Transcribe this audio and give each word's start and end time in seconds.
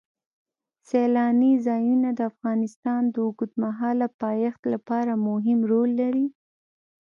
سیلانی 0.87 1.53
ځایونه 1.67 2.09
د 2.13 2.19
افغانستان 2.31 3.01
د 3.09 3.15
اوږدمهاله 3.25 4.07
پایښت 4.21 4.61
لپاره 4.73 5.13
مهم 5.27 5.59
رول 5.71 5.89
لري. 6.01 6.27